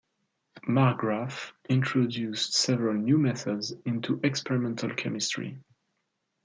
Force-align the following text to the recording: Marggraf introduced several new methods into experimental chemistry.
Marggraf 0.67 1.51
introduced 1.69 2.55
several 2.55 2.95
new 2.95 3.19
methods 3.19 3.71
into 3.85 4.19
experimental 4.23 4.91
chemistry. 4.95 5.59